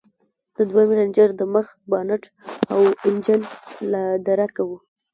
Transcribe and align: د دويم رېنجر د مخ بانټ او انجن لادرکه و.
د 0.55 0.57
دويم 0.69 0.89
رېنجر 0.97 1.29
د 1.37 1.41
مخ 1.53 1.67
بانټ 1.89 2.23
او 2.73 2.81
انجن 3.07 3.41
لادرکه 3.91 4.61
و. 4.67 4.69